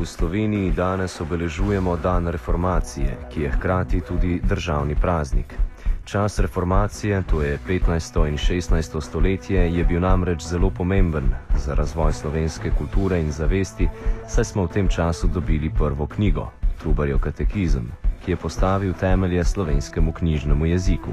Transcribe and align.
V 0.00 0.06
Sloveniji 0.08 0.72
danes 0.72 1.20
obeležujemo 1.20 1.96
dan 1.96 2.28
reformacije, 2.28 3.16
ki 3.28 3.42
je 3.42 3.50
hkrati 3.52 4.00
tudi 4.00 4.40
državni 4.40 4.94
praznik. 4.96 5.54
Čas 6.04 6.38
reformacije, 6.38 7.22
to 7.30 7.42
je 7.42 7.58
15. 7.68 8.28
in 8.28 8.38
16. 8.38 9.00
stoletje, 9.00 9.74
je 9.76 9.84
bil 9.84 10.00
namreč 10.00 10.42
zelo 10.42 10.70
pomemben 10.70 11.28
za 11.56 11.74
razvoj 11.74 12.12
slovenske 12.12 12.70
kulture 12.78 13.20
in 13.20 13.32
zavesti, 13.32 13.88
saj 14.28 14.44
smo 14.44 14.64
v 14.64 14.72
tem 14.72 14.88
času 14.88 15.28
dobili 15.28 15.70
prvo 15.78 16.06
knjigo, 16.06 16.48
Trubarjev 16.78 17.18
katekizem, 17.18 17.92
ki 18.24 18.32
je 18.32 18.36
postavil 18.36 18.92
temelje 18.92 19.44
slovenskemu 19.44 20.12
knjižnemu 20.12 20.66
jeziku. 20.66 21.12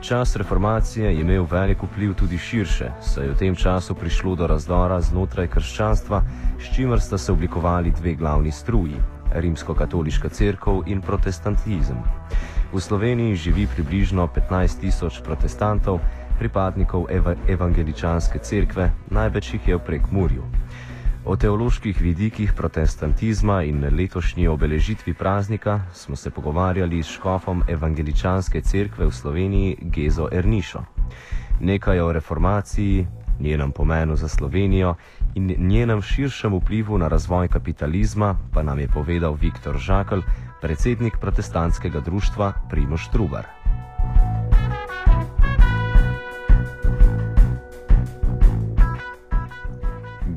Čas 0.00 0.36
reformacije 0.36 1.06
je 1.06 1.20
imel 1.20 1.46
velik 1.50 1.82
vpliv 1.82 2.14
tudi 2.14 2.38
širše, 2.38 2.90
saj 3.02 3.24
je 3.24 3.30
v 3.30 3.36
tem 3.38 3.54
času 3.54 3.94
prišlo 3.94 4.34
do 4.34 4.46
razdora 4.46 5.00
znotraj 5.00 5.48
krščanstva, 5.50 6.22
s 6.58 6.74
čimer 6.74 7.00
sta 7.00 7.18
se 7.18 7.32
oblikovali 7.32 7.90
dve 7.90 8.14
glavni 8.14 8.52
struji: 8.52 8.94
rimsko-katoliška 9.34 10.28
crkva 10.28 10.82
in 10.86 11.00
protestantizem. 11.02 11.98
V 12.72 12.80
Sloveniji 12.80 13.34
živi 13.34 13.66
približno 13.66 14.28
15 14.34 14.80
tisoč 14.80 15.20
protestantov, 15.24 15.98
pripadnikov 16.38 17.06
ev 17.10 17.34
evangeličanske 17.48 18.38
cerkve, 18.38 18.90
največ 19.10 19.54
jih 19.54 19.68
je 19.68 19.76
v 19.76 19.80
prekmurju. 19.80 20.44
O 21.28 21.36
teoloških 21.36 22.00
vidikih 22.00 22.52
protestantizma 22.56 23.58
in 23.62 23.84
letošnji 23.96 24.46
obeležitvi 24.48 25.12
praznika 25.14 25.80
smo 25.92 26.16
se 26.16 26.30
pogovarjali 26.30 27.02
s 27.02 27.06
škofom 27.06 27.62
Evangeličanske 27.68 28.60
cerkve 28.60 29.06
v 29.06 29.12
Sloveniji 29.12 29.76
Gezo 29.82 30.28
Ernišo. 30.32 30.80
Nekaj 31.60 32.00
o 32.00 32.12
reformaciji, 32.12 33.06
njenem 33.40 33.72
pomenu 33.72 34.16
za 34.16 34.28
Slovenijo 34.28 34.94
in 35.34 35.54
njenem 35.58 36.02
širšem 36.02 36.54
vplivu 36.54 36.98
na 36.98 37.08
razvoj 37.08 37.48
kapitalizma 37.48 38.34
pa 38.54 38.62
nam 38.62 38.78
je 38.78 38.88
povedal 38.88 39.34
Viktor 39.34 39.78
Žakl, 39.78 40.20
predsednik 40.62 41.18
protestantskega 41.20 42.00
društva 42.00 42.52
Primoš 42.70 43.10
Trubar. 43.10 43.57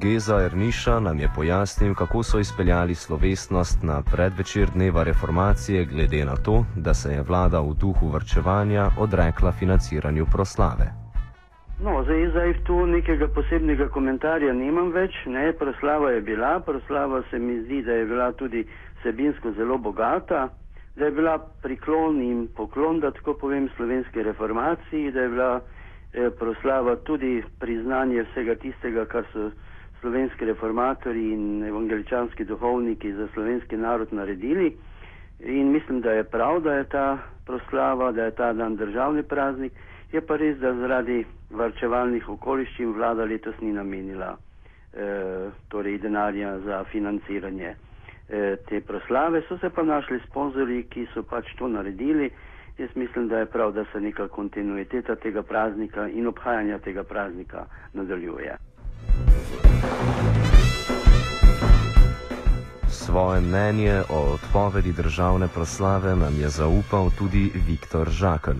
Geza 0.01 0.41
Erniša 0.45 0.99
nam 0.99 1.19
je 1.19 1.27
pojasnil, 1.35 1.93
kako 1.95 2.23
so 2.23 2.39
izpeljali 2.39 2.95
slovesnost 2.95 3.83
na 3.83 4.01
predvečer 4.11 4.67
dneva 4.73 5.03
reformacije, 5.03 5.85
glede 5.85 6.25
na 6.25 6.35
to, 6.35 6.65
da 6.75 6.93
se 6.93 7.09
je 7.13 7.21
vlada 7.21 7.59
v 7.59 7.73
duhu 7.81 8.09
vrčevanja 8.09 8.85
odrekla 8.99 9.51
financiranju 9.51 10.25
proslave. 10.31 10.87
No, 11.83 12.03
zdaj, 12.03 12.29
zdaj 12.29 12.53
tu 12.63 12.85
nekega 12.85 13.27
posebnega 13.27 13.89
komentarja 13.89 14.53
nimam 14.53 14.91
več. 14.91 15.13
Ne, 15.25 15.53
proslava 15.53 16.11
je 16.11 16.21
bila, 16.21 16.59
proslava 16.59 17.21
se 17.29 17.39
mi 17.39 17.61
zdi, 17.61 17.81
da 17.81 17.91
je 17.91 18.05
bila 18.05 18.31
tudi 18.31 18.65
vsebinsko 18.99 19.51
zelo 19.51 19.77
bogata, 19.77 20.47
da 20.95 21.05
je 21.05 21.11
bila 21.11 21.37
priklon 21.61 22.21
in 22.21 22.47
poklon, 22.57 22.99
da 22.99 23.11
tako 23.11 23.33
povem, 23.33 23.69
slovenski 23.77 24.23
reformaciji, 24.23 25.11
da 25.11 25.21
je 25.21 25.29
bila 25.29 25.59
eh, 25.59 26.29
proslava 26.39 26.95
tudi 26.95 27.43
priznanje 27.59 28.23
vsega 28.23 28.55
tistega, 28.55 29.05
kar 29.05 29.29
so 29.33 29.51
slovenski 30.01 30.45
reformatori 30.45 31.31
in 31.33 31.63
evangeličanski 31.63 32.45
duhovniki 32.45 33.13
za 33.13 33.27
slovenski 33.33 33.77
narod 33.77 34.13
naredili. 34.13 34.77
In 35.39 35.71
mislim, 35.71 36.01
da 36.01 36.11
je 36.11 36.23
prav, 36.23 36.59
da 36.61 36.73
je 36.73 36.83
ta 36.83 37.17
proslava, 37.45 38.11
da 38.11 38.23
je 38.23 38.31
ta 38.31 38.53
dan 38.53 38.75
državni 38.75 39.23
praznik. 39.23 39.73
Je 40.11 40.21
pa 40.21 40.35
res, 40.35 40.57
da 40.57 40.73
zaradi 40.73 41.25
varčevalnih 41.49 42.29
okoliščin 42.29 42.93
vlada 42.93 43.25
letos 43.25 43.55
ni 43.61 43.71
namenila 43.73 44.35
eh, 44.93 45.49
torej 45.69 45.97
denarja 45.97 46.59
za 46.59 46.83
financiranje 46.91 47.75
eh, 48.29 48.55
te 48.69 48.81
proslave. 48.81 49.41
So 49.49 49.57
se 49.57 49.69
pa 49.69 49.83
našli 49.83 50.19
sponzorji, 50.29 50.83
ki 50.83 51.07
so 51.13 51.23
pač 51.23 51.55
to 51.57 51.67
naredili. 51.67 52.29
Jaz 52.77 52.89
mislim, 52.95 53.27
da 53.27 53.39
je 53.39 53.45
prav, 53.45 53.71
da 53.71 53.85
se 53.91 53.99
neka 54.01 54.27
kontinuiteta 54.27 55.15
tega 55.15 55.43
praznika 55.43 56.07
in 56.09 56.27
obhajanja 56.27 56.79
tega 56.79 57.03
praznika 57.03 57.65
nadaljuje. 57.93 58.57
Svoje 62.87 63.41
mnenje 63.41 64.01
o 64.09 64.33
odpovedi 64.33 64.93
državne 64.93 65.47
proslave 65.47 66.15
nam 66.15 66.33
je 66.39 66.49
zaupal 66.49 67.09
tudi 67.17 67.51
Viktor 67.67 68.09
Žakl. 68.09 68.51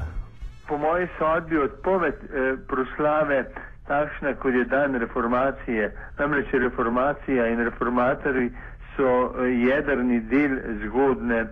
Po 0.67 0.77
moji 0.77 1.07
sodbi 1.19 1.57
odpoved 1.57 2.13
eh, 2.23 2.55
proslave 2.67 3.45
takšna, 3.87 4.33
kot 4.33 4.53
je 4.53 4.65
dan 4.65 4.95
reformacije, 4.95 5.87
namreč 6.19 6.47
reformacija 6.53 7.47
in 7.47 7.59
reformatori 7.59 8.51
so 8.95 9.07
eh, 9.35 9.47
jedrni 9.67 10.19
del 10.21 10.57
zgodne 10.85 11.45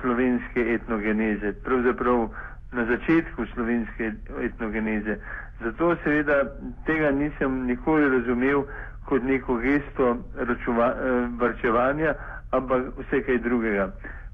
slovenske 0.00 0.74
etnogeneze, 0.74 1.52
pravzaprav 1.64 2.28
na 2.72 2.84
začetku 2.84 3.46
slovenske 3.54 4.12
etnogeneze. 4.42 5.16
Zato 5.64 5.96
seveda 6.04 6.44
tega 6.86 7.10
nisem 7.10 7.64
nikoli 7.66 8.08
razumel 8.08 8.64
kot 9.08 9.22
neko 9.22 9.56
gesto 9.56 10.16
račuva, 10.36 10.86
eh, 10.86 11.28
varčevanja, 11.40 12.14
ampak 12.50 12.82
vse 12.98 13.22
kaj 13.22 13.38
drugega. 13.38 13.88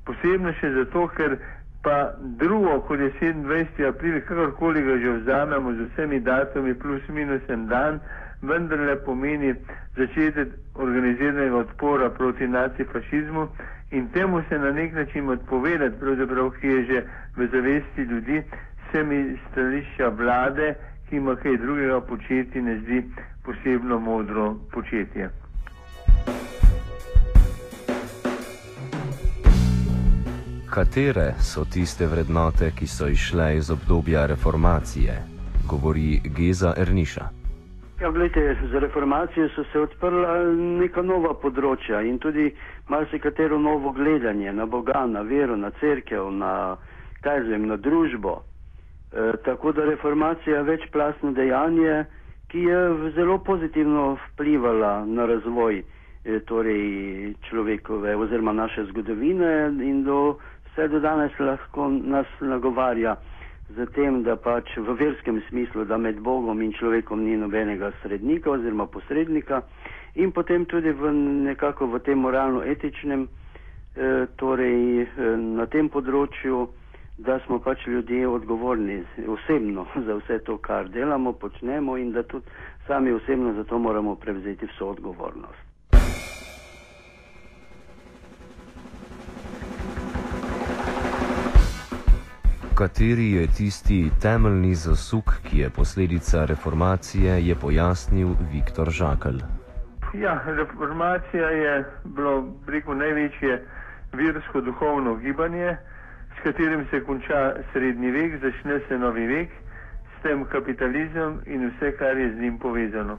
Posebno 0.05 0.53
še 0.61 0.73
zato, 0.75 1.07
ker 1.17 1.37
pa 1.83 2.13
drugo, 2.21 2.81
kot 2.81 3.01
je 3.01 3.11
27. 3.21 3.87
april, 3.89 4.21
kakorkoli 4.29 4.83
ga 4.83 4.99
že 4.99 5.11
vzamemo 5.21 5.73
z 5.73 5.87
vsemi 5.91 6.21
datumi 6.21 6.75
plus 6.75 7.09
minus 7.09 7.43
en 7.49 7.67
dan, 7.67 8.01
vendarle 8.43 8.97
pomeni 9.05 9.55
začetek 9.97 10.49
organiziranega 10.75 11.57
odpora 11.57 12.11
proti 12.11 12.49
nacifašizmu 12.49 13.49
in 13.91 14.09
temu 14.13 14.43
se 14.49 14.59
na 14.59 14.73
nek 14.73 14.93
način 14.93 15.29
odpovedati, 15.29 16.01
pravzaprav, 16.01 16.51
ki 16.61 16.67
je 16.67 16.85
že 16.85 17.03
v 17.37 17.47
zavesti 17.53 18.03
ljudi, 18.03 18.43
se 18.93 19.05
mi 19.05 19.39
stališča 19.51 20.09
vlade, 20.09 20.75
ki 21.11 21.17
ima 21.17 21.37
kaj 21.37 21.57
drugega 21.57 22.01
početi, 22.01 22.63
ne 22.63 22.79
zdi 22.79 23.03
posebno 23.45 23.99
modro 23.99 24.55
početje. 24.73 25.31
Katere 30.71 31.35
so 31.41 31.65
tiste 31.65 32.07
vrednote, 32.07 32.71
ki 32.79 32.87
so 32.87 33.09
išle 33.09 33.57
iz 33.57 33.71
obdobja 33.71 34.27
reformacije, 34.27 35.15
govori 35.67 36.21
Geza 36.25 36.75
Erniša. 36.77 37.25
Ja, 38.01 38.11
gledajte, 38.11 38.57
za 38.73 38.79
reformacijo 38.79 39.49
so 39.49 39.65
se 39.73 39.81
odprla 39.81 40.39
neka 40.55 41.03
nova 41.03 41.35
področja 41.35 42.01
in 42.07 42.19
tudi 42.19 42.55
marsikatero 42.89 43.59
novo 43.59 43.91
gledanje 43.93 44.53
na 44.53 44.67
Boga, 44.67 45.03
na 45.07 45.21
vero, 45.21 45.57
na 45.57 45.71
crkev, 45.81 46.31
na, 46.31 46.77
zvem, 47.21 47.67
na 47.67 47.77
družbo. 47.77 48.39
E, 49.13 49.33
tako 49.45 49.73
da 49.73 49.85
reformacija 49.85 50.57
je 50.57 50.63
večplastno 50.65 51.33
dejanje, 51.33 52.05
ki 52.49 52.61
je 52.61 52.79
zelo 53.11 53.39
pozitivno 53.39 54.05
vplivala 54.25 55.05
na 55.07 55.27
razvoj 55.27 55.83
e, 56.25 56.41
torej, 56.41 56.85
človekove 57.41 58.17
oziroma 58.17 58.53
naše 58.55 58.85
zgodovine 58.85 59.51
in 59.83 60.05
do, 60.05 60.37
vse 60.65 60.89
do 60.89 61.01
danes 61.01 61.33
lahko 61.41 61.89
nas 61.89 62.27
nagovarja 62.41 63.17
z 63.71 63.87
tem, 63.89 64.23
da 64.23 64.37
pač 64.37 64.77
v 64.79 64.95
verskem 64.95 65.43
smislu, 65.49 65.85
da 65.85 65.97
med 65.97 66.21
Bogom 66.21 66.63
in 66.63 66.73
človekom 66.73 67.21
ni 67.21 67.37
nobenega 67.37 67.91
srednika 68.03 68.51
oziroma 68.51 68.87
posrednika 68.87 69.63
in 70.15 70.31
potem 70.33 70.67
tudi 70.67 70.91
v 70.93 71.11
nekako 71.45 71.87
v 71.89 71.99
tem 72.01 72.19
moralno-etičnem, 72.19 73.27
e, 73.27 73.29
torej 74.37 75.07
na 75.37 75.67
tem 75.67 75.89
področju 75.89 76.69
da 77.21 77.39
smo 77.47 77.59
pač 77.59 77.87
ljudje 77.87 78.29
odgovorni 78.29 79.05
osebno 79.29 79.87
za 80.07 80.15
vse 80.15 80.39
to, 80.39 80.59
kar 80.59 80.89
delamo, 80.89 81.33
počnemo 81.33 81.97
in 81.97 82.13
da 82.13 82.23
tudi 82.23 82.47
sami 82.87 83.13
osebno 83.13 83.53
za 83.55 83.65
to 83.65 83.79
moramo 83.79 84.15
prevzeti 84.15 84.67
vso 84.67 84.87
odgovornost. 84.87 85.71
Kateri 92.75 93.33
je 93.33 93.47
tisti 93.47 94.11
temeljni 94.23 94.75
zasuk, 94.75 95.25
ki 95.51 95.59
je 95.59 95.71
posledica 95.71 96.45
reformacije, 96.45 97.47
je 97.47 97.55
pojasnil 97.55 98.29
Viktor 98.53 98.91
Žakl. 98.91 99.37
Ja, 100.15 100.41
reformacija 100.47 101.51
je 101.51 101.85
bilo, 102.05 102.53
rekel, 102.67 102.97
največje 102.97 103.65
virsko-duhovno 104.13 105.15
gibanje 105.17 105.77
s 106.41 106.43
katerim 106.43 106.87
se 106.91 107.05
konča 107.05 107.55
srednji 107.73 108.11
vek, 108.11 108.41
začne 108.41 108.81
se 108.89 108.99
novi 108.99 109.27
vek, 109.27 109.49
s 110.19 110.23
tem 110.23 110.45
kapitalizem 110.45 111.41
in 111.47 111.69
vse, 111.69 111.93
kar 111.97 112.17
je 112.17 112.31
z 112.33 112.41
njim 112.41 112.59
povezano. 112.59 113.19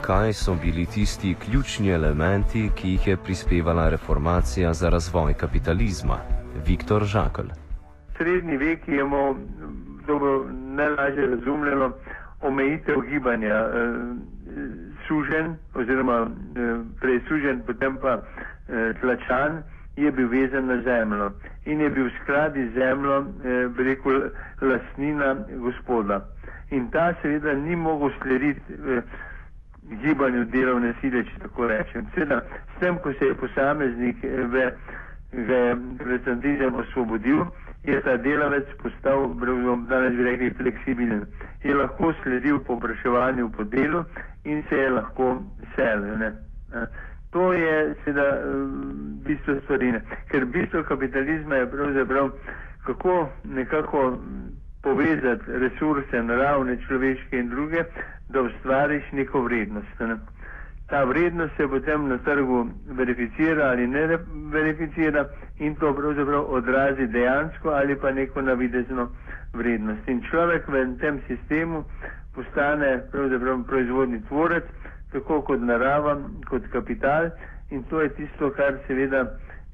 Kaj 0.00 0.32
so 0.32 0.54
bili 0.54 0.86
tisti 0.86 1.34
ključni 1.34 1.90
elementi, 1.90 2.70
ki 2.76 2.88
jih 2.88 3.06
je 3.06 3.16
prispevala 3.16 3.88
reformacija 3.88 4.72
za 4.72 4.88
razvoj 4.88 5.34
kapitalizma? 5.34 6.18
Viktor 6.66 7.04
Žakl. 7.04 7.50
Srednji 8.16 8.56
vek 8.56 8.88
je 8.88 9.00
imel 9.00 9.34
dobro, 10.06 10.46
najlažje 10.50 11.26
razumljeno 11.26 11.92
omejitev 12.42 13.00
gibanja. 13.00 13.54
Eh, 13.54 13.94
sužen 15.08 15.56
oziroma 15.84 16.18
eh, 16.26 16.74
prej 17.00 17.20
sužen, 17.28 17.62
potem 17.66 17.96
pa 18.02 18.18
eh, 18.18 18.92
tlačan, 19.00 19.62
je 19.96 20.10
bil 20.12 20.28
vezan 20.28 20.66
na 20.66 20.80
zemljo 20.82 21.30
in 21.64 21.80
je 21.80 21.90
bil 21.90 22.10
skladi 22.22 22.68
z 22.68 22.74
zemljo, 22.74 23.20
eh, 23.20 23.84
rekel, 23.84 24.22
lastnina 24.60 25.36
gospoda. 25.56 26.20
In 26.70 26.90
ta 26.90 27.14
seveda 27.22 27.52
ni 27.52 27.76
mogel 27.76 28.10
slediti 28.22 28.60
eh, 28.72 29.02
gibanju 30.02 30.44
delovne 30.44 30.94
sile, 31.00 31.24
če 31.24 31.38
tako 31.42 31.66
rečem. 31.66 32.06
Seveda, 32.14 32.40
s 32.76 32.80
tem, 32.80 32.98
ko 32.98 33.12
se 33.12 33.26
je 33.26 33.34
posameznik 33.34 34.24
eh, 34.24 34.70
v, 35.34 35.74
v 35.74 35.98
reprezentantizem 35.98 36.74
osvobodil, 36.74 37.46
je 37.84 38.00
ta 38.00 38.16
delavec 38.16 38.66
postal, 38.82 39.34
danes 39.88 40.16
bi 40.16 40.22
rekli, 40.22 40.50
fleksibilen. 40.50 41.26
Je 41.64 41.74
lahko 41.74 42.12
sledil 42.22 42.58
popraševanju 42.64 43.50
po 43.56 43.64
delu 43.64 44.04
in 44.44 44.62
se 44.68 44.76
je 44.76 44.90
lahko 44.90 45.42
selil. 45.76 46.16
Ne? 46.18 46.32
To 47.30 47.52
je 47.52 47.94
seveda 48.04 48.38
bistvo 49.26 49.60
stvari. 49.64 49.92
Ne? 49.92 50.00
Ker 50.30 50.44
bistvo 50.44 50.82
kapitalizma 50.82 51.54
je 51.54 51.70
pravzaprav 51.70 52.30
kako 52.86 53.28
nekako 53.44 54.18
povezati 54.82 55.44
resurse, 55.46 56.22
naravne, 56.22 56.78
človeške 56.86 57.38
in 57.38 57.48
druge, 57.48 57.84
da 58.28 58.42
ustvariš 58.42 59.12
neko 59.12 59.40
vrednost. 59.40 60.00
Ne? 60.00 60.16
Ta 60.94 61.04
vrednost 61.04 61.56
se 61.56 61.66
potem 61.68 62.08
na 62.08 62.18
trgu 62.18 62.68
verificira 62.86 63.70
ali 63.70 63.86
ne 63.86 64.18
verificira 64.52 65.26
in 65.58 65.74
to 65.74 65.94
pravzaprav 65.94 66.44
odrazi 66.48 67.06
dejansko 67.06 67.68
ali 67.70 67.96
pa 67.96 68.10
neko 68.12 68.42
navidezno 68.42 69.08
vrednost. 69.52 70.08
In 70.08 70.22
človek 70.30 70.68
v 70.68 70.84
tem 71.00 71.18
sistemu 71.26 71.82
postane 72.34 73.02
pravzaprav 73.10 73.64
proizvodni 73.66 74.22
tvorec, 74.28 74.64
tako 75.12 75.40
kot 75.42 75.60
narava, 75.60 76.14
kot 76.48 76.62
kapital 76.72 77.30
in 77.70 77.82
to 77.90 78.00
je 78.00 78.08
tisto, 78.14 78.50
kar 78.50 78.78
seveda 78.86 79.24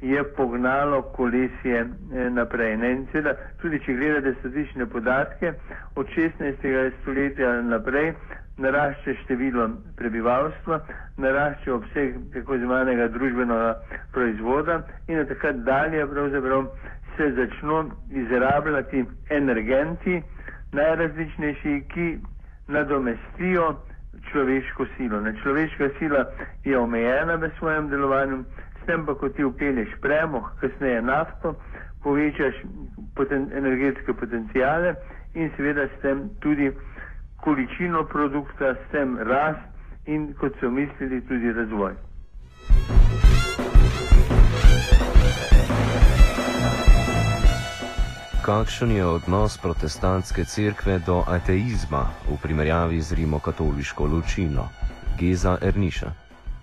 je 0.01 0.25
pognalo 0.37 1.03
kolesje 1.03 1.85
eh, 1.85 2.31
naprej. 2.31 2.77
Ne? 2.77 2.93
In 2.93 3.07
seveda, 3.13 3.37
tudi 3.61 3.83
če 3.85 3.93
gledate 3.93 4.35
statične 4.41 4.87
podatke, 4.87 5.53
od 5.97 6.07
16. 6.17 6.93
stoletja 7.03 7.61
naprej 7.63 8.15
narašča 8.61 9.15
število 9.25 9.69
prebivalstva, 9.97 10.81
narašča 11.17 11.75
obseg 11.75 12.17
tako 12.35 12.59
zvanega 12.59 13.09
družbenega 13.09 13.75
proizvoda 14.13 14.83
in 15.09 15.21
od 15.21 15.29
takrat 15.29 15.57
dalje 15.57 16.07
se 17.17 17.33
začno 17.37 17.91
izrabljati 18.11 19.05
energenti, 19.31 20.23
najrazličnejši, 20.73 21.83
ki 21.89 22.19
nadomestijo 22.69 23.77
človeško 24.31 24.87
silo. 24.97 25.21
Ne? 25.21 25.35
Človeška 25.43 25.89
sila 25.99 26.25
je 26.65 26.79
omejena 26.79 27.35
v 27.35 27.51
svojem 27.59 27.89
delovanju, 27.89 28.45
s 28.83 28.87
tem 28.87 29.07
pa, 29.07 29.15
ko 29.15 29.29
ti 29.29 29.45
upelješ 29.45 29.89
premog, 30.01 30.45
kasneje 30.61 31.03
nafto, 31.03 31.55
povečaš 32.03 32.55
poten, 33.17 33.51
energetske 33.57 34.13
potencijale 34.13 34.95
in 35.35 35.51
seveda 35.57 35.87
s 35.87 36.01
tem 36.03 36.29
tudi 36.41 36.71
količino 37.45 38.05
produkta, 38.05 38.75
s 38.75 38.91
tem 38.93 39.19
rast 39.19 39.61
in, 40.07 40.35
kot 40.41 40.53
so 40.61 40.71
mislili, 40.71 41.21
tudi 41.29 41.53
razvoj. 41.53 41.95
Kakšen 48.45 48.91
je 48.91 49.05
odnos 49.07 49.59
protestantske 49.63 50.45
cerkve 50.45 50.99
do 51.07 51.21
ateizma 51.29 52.09
v 52.31 52.39
primerjavi 52.43 53.01
z 53.01 53.15
rimokatoliško 53.15 54.05
ločino? 54.05 54.65
Geza 55.21 55.59
Erniša. 55.63 56.11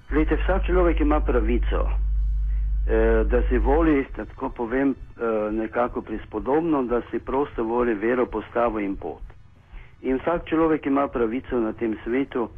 Glede, 0.10 0.36
vsak 0.36 0.66
človek 0.66 1.00
ima 1.00 1.20
pravico, 1.20 1.86
eh, 1.88 3.24
da 3.30 3.42
si 3.50 3.58
voli, 3.58 4.06
tako 4.16 4.50
povem, 4.50 4.90
eh, 4.92 5.52
nekako 5.52 6.02
prispodobno, 6.02 6.84
da 6.84 7.02
si 7.12 7.20
prosto 7.20 7.64
voli 7.64 7.94
vero, 7.94 8.26
postavo 8.26 8.80
in 8.80 8.96
pot. 8.96 9.27
In 10.02 10.20
vsak 10.20 10.46
človek 10.46 10.86
ima 10.86 11.08
pravico 11.08 11.60
na 11.60 11.74
tem 11.74 11.98
svetu, 12.04 12.50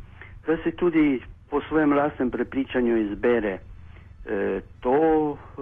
da 0.48 0.58
si 0.64 0.72
tudi 0.72 1.22
po 1.50 1.62
svojem 1.62 1.94
lastnem 1.94 2.32
prepričanju 2.32 2.98
izbere 2.98 3.60
eh, 4.26 4.62
to, 4.82 4.98
eh, 5.34 5.62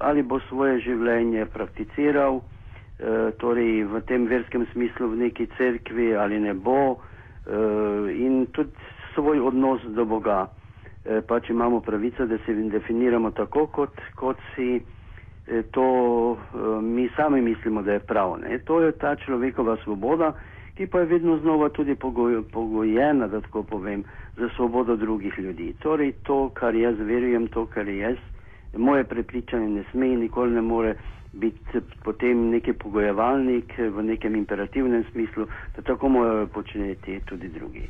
ali 0.00 0.22
bo 0.22 0.40
svoje 0.40 0.80
življenje 0.80 1.46
prakticiral, 1.46 2.40
eh, 2.40 3.30
torej 3.38 3.84
v 3.84 4.00
tem 4.06 4.26
verskem 4.26 4.66
smislu 4.72 5.08
v 5.08 5.16
neki 5.16 5.46
cerkvi 5.56 6.14
ali 6.16 6.40
ne 6.40 6.54
bo, 6.54 6.98
eh, 7.46 8.12
in 8.16 8.46
tudi 8.52 8.72
svoj 9.14 9.40
odnos 9.40 9.80
do 9.94 10.04
Boga. 10.04 10.48
Eh, 11.04 11.20
pač 11.20 11.50
imamo 11.50 11.80
pravico, 11.80 12.26
da 12.26 12.38
se 12.46 12.54
definiramo 12.54 13.30
tako, 13.30 13.66
kot, 13.66 13.92
kot 14.14 14.36
si 14.54 14.80
eh, 15.46 15.62
to 15.70 15.84
eh, 16.32 16.58
mi 16.82 17.08
sami 17.16 17.40
mislimo, 17.40 17.82
da 17.82 17.92
je 17.92 18.00
prav. 18.00 18.38
Ne? 18.40 18.58
To 18.58 18.80
je 18.80 18.92
ta 18.92 19.16
človekova 19.16 19.76
svoboda 19.84 20.32
ki 20.74 20.86
pa 20.86 21.00
je 21.00 21.06
vedno 21.06 21.38
znova 21.38 21.68
tudi 21.68 21.94
pogoj, 21.94 22.42
pogojena, 22.52 23.28
da 23.28 23.40
tako 23.40 23.62
povem, 23.62 24.04
za 24.36 24.48
svobodo 24.56 24.96
drugih 24.96 25.38
ljudi. 25.38 25.74
Torej, 25.78 26.12
to, 26.22 26.48
kar 26.54 26.74
jaz 26.74 26.98
verujem, 26.98 27.46
to, 27.46 27.66
kar 27.66 27.88
je 27.88 27.98
jaz, 27.98 28.16
moje 28.76 29.04
prepričanje 29.04 29.68
ne 29.68 29.84
sme 29.90 30.08
in 30.12 30.20
nikoli 30.20 30.54
ne 30.54 30.60
more 30.60 30.94
biti 31.32 31.80
potem 32.04 32.50
neki 32.50 32.72
pogojevalnik 32.72 33.78
v 33.78 34.02
nekem 34.02 34.36
imperativnem 34.36 35.04
smislu, 35.12 35.46
da 35.76 35.82
tako 35.82 36.08
morajo 36.08 36.46
početi 36.46 37.20
tudi 37.26 37.48
drugi. 37.48 37.88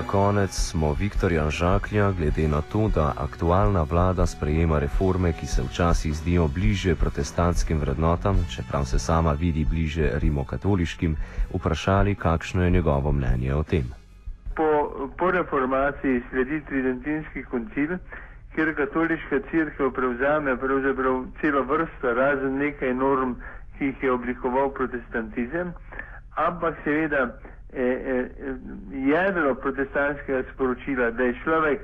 Za 0.00 0.06
konec 0.06 0.50
smo 0.50 0.96
Viktorja 0.96 1.50
Žaklja, 1.50 2.12
glede 2.12 2.48
na 2.48 2.60
to, 2.72 2.88
da 2.88 3.12
aktualna 3.18 3.82
vlada 3.82 4.26
sprejema 4.26 4.78
reforme, 4.78 5.32
ki 5.32 5.46
se 5.46 5.62
včasih 5.62 6.14
zdijo 6.14 6.48
bliže 6.48 6.94
protestantskim 6.94 7.80
vrednotam, 7.80 8.36
čeprav 8.54 8.84
se 8.84 8.98
sama 8.98 9.32
vidi 9.32 9.64
bliže 9.70 10.10
rimokatoliškim, 10.22 11.16
vprašali, 11.54 12.14
kakšno 12.14 12.64
je 12.64 12.70
njegovo 12.70 13.12
mnenje 13.12 13.54
o 13.54 13.62
tem. 13.62 13.92
Po, 14.56 14.68
po 15.18 15.30
reformaciji 15.30 16.22
sledi 16.30 16.62
tridentinski 16.68 17.44
koncil, 17.44 17.98
kjer 18.54 18.74
katoliška 18.76 19.40
crkva 19.50 19.90
prevzame 19.90 20.56
pravzaprav 20.56 21.24
celo 21.40 21.62
vrsto 21.62 22.14
razen 22.14 22.56
nekaj 22.56 22.94
norm, 22.94 23.36
ki 23.78 23.84
jih 23.84 24.02
je 24.02 24.12
oblikoval 24.12 24.70
protestantizem, 24.70 25.72
ampak 26.36 26.74
seveda 26.84 27.28
jedro 28.92 29.54
protestantskega 29.54 30.42
sporočila, 30.54 31.10
da 31.10 31.22
je 31.22 31.34
človek 31.44 31.80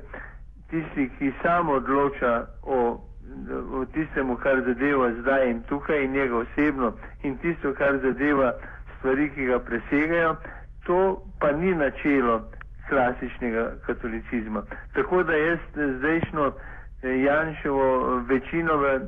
tisti, 0.70 1.10
ki 1.18 1.32
samo 1.42 1.72
odloča 1.72 2.46
o, 2.62 3.00
o 3.72 3.84
tistemu, 3.94 4.36
kar 4.36 4.62
zadeva 4.66 5.12
zdaj 5.20 5.50
in 5.50 5.62
tukaj 5.62 6.04
in 6.04 6.12
njega 6.12 6.36
osebno 6.36 6.92
in 7.22 7.38
tisto, 7.38 7.72
kar 7.74 7.98
zadeva 8.02 8.52
stvari, 8.98 9.30
ki 9.34 9.46
ga 9.46 9.58
presegajo, 9.58 10.36
to 10.86 11.22
pa 11.40 11.52
ni 11.52 11.74
načelo 11.74 12.42
klasičnega 12.88 13.72
katolicizma. 13.86 14.62
Tako 14.94 15.22
da 15.22 15.32
jaz 15.32 15.58
zdajšnjo 15.98 16.52
eh, 17.02 17.20
Janševo 17.20 18.16
večino 18.28 18.76
v, 18.76 18.98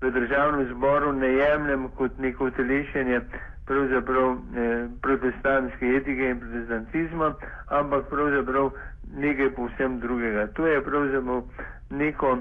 v 0.00 0.10
državnem 0.10 0.68
zboru 0.74 1.12
ne 1.12 1.28
jemljem 1.28 1.88
kot 1.88 2.18
neko 2.18 2.44
utelešenje 2.44 3.20
pravzaprav 3.66 4.30
eh, 4.32 4.88
protestantske 5.02 5.86
etike 5.96 6.30
in 6.30 6.40
protestantizma, 6.40 7.34
ampak 7.68 8.08
pravzaprav 8.10 8.70
nekaj 9.16 9.50
povsem 9.50 9.98
drugega. 10.00 10.46
To 10.46 10.66
je 10.66 10.82
pravzaprav 10.82 11.42
neko, 11.90 12.36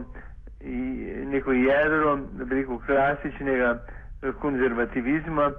neko 1.25 1.51
jedro, 1.51 2.19
veliko 2.33 2.79
klasičnega 2.85 3.71
eh, 3.77 4.31
konzervativizma, 4.41 5.51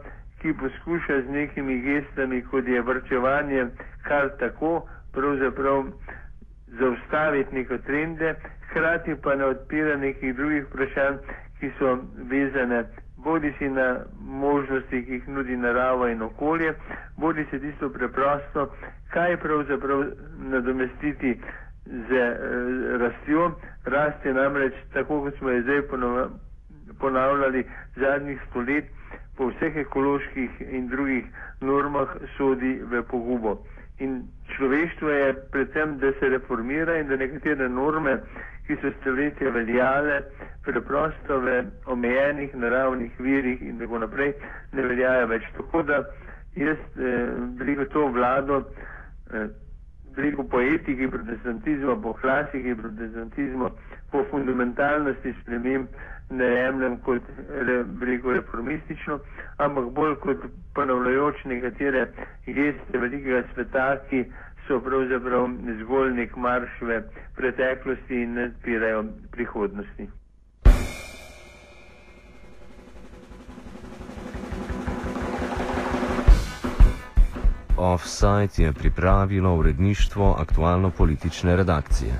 ki 0.42 0.52
poskuša 0.60 1.22
z 1.22 1.30
nekimi 1.30 1.80
gestami, 1.80 2.42
kot 2.42 2.68
je 2.68 2.82
vrčevanje, 2.82 3.66
kar 4.02 4.28
tako 4.38 4.86
pravzaprav 5.12 5.84
zaustaviti 6.78 7.54
neke 7.54 7.78
trende, 7.78 8.34
hkrati 8.68 9.14
pa 9.22 9.34
ne 9.34 9.44
odpira 9.44 9.96
nekih 9.96 10.36
drugih 10.36 10.66
vprašanj, 10.68 11.16
ki 11.60 11.70
so 11.78 11.98
vezane 12.30 12.84
bodi 13.26 13.52
si 13.58 13.68
na 13.68 14.06
možnosti, 14.22 15.04
ki 15.04 15.12
jih 15.18 15.28
nudi 15.28 15.56
narava 15.56 16.10
in 16.10 16.22
okolje, 16.22 16.74
bodi 17.18 17.46
si 17.50 17.58
tisto 17.60 17.90
preprosto, 17.90 18.68
kaj 19.10 19.36
pravzaprav 19.42 20.04
nadomestiti 20.52 21.32
z 21.86 22.20
eh, 22.22 22.36
rastjo. 23.02 23.50
Rast 23.84 24.24
je 24.24 24.34
namreč, 24.34 24.74
tako 24.94 25.20
kot 25.24 25.38
smo 25.38 25.50
jo 25.50 25.62
zdaj 25.62 25.82
ponavljali 27.00 27.64
zadnjih 27.96 28.40
stolet, 28.50 28.86
po 29.36 29.50
vseh 29.50 29.76
ekoloških 29.76 30.60
in 30.70 30.88
drugih 30.88 31.24
normah 31.60 32.14
sodi 32.36 32.78
v 32.90 33.02
pogubo. 33.10 33.58
In 33.98 34.22
človeštvo 34.56 35.10
je 35.10 35.34
predvsem, 35.52 35.98
da 35.98 36.12
se 36.20 36.28
reformira 36.28 36.98
in 37.00 37.08
da 37.08 37.16
nekatere 37.16 37.68
norme, 37.68 38.18
ki 38.66 38.76
so 38.82 38.90
stoletja 39.00 39.50
veljale, 39.50 40.20
preprosto 40.66 41.38
v 41.40 41.60
omejenih 41.86 42.54
naravnih 42.54 43.20
virih 43.20 43.62
in 43.62 43.78
tako 43.78 43.98
naprej 44.02 44.32
ne 44.72 44.82
veljajo 44.82 45.26
več. 45.30 45.46
Tako 45.56 45.82
da 45.82 46.00
jaz 46.56 46.76
eh, 46.96 47.30
veliko 47.60 47.84
to 47.94 48.06
vlado, 48.16 48.62
eh, 49.30 49.46
veliko 50.16 50.44
po 50.44 50.60
etiki 50.60 51.08
protestantizma, 51.08 51.96
po 52.02 52.12
klasiki 52.12 52.74
protestantizma, 52.74 53.70
po 54.10 54.24
fundamentalnosti 54.30 55.34
sprememb 55.42 55.86
ne 56.30 56.44
jemljem 56.44 56.96
kot 57.06 57.22
re, 57.48 57.82
veliko 58.00 58.32
reformistično, 58.32 59.18
ampak 59.62 59.92
bolj 59.94 60.16
kot 60.24 60.46
ponavljajoč 60.74 61.44
nekatere 61.44 62.06
geste 62.46 62.98
velikega 62.98 63.44
sveta, 63.52 63.86
ki 64.10 64.24
so 64.68 64.80
pravzaprav 64.80 65.48
zgolj 65.80 66.12
nek 66.14 66.36
marš 66.36 66.80
v 66.80 67.00
preteklosti 67.36 68.22
in 68.22 68.34
ne 68.34 68.44
odpirajo 68.44 69.04
prihodnosti. 69.30 70.08
Offside 77.76 78.64
je 78.64 78.72
pripravilo 78.72 79.56
uredništvo 79.56 80.36
aktualno 80.38 80.90
politične 80.90 81.56
redakcije. 81.56 82.18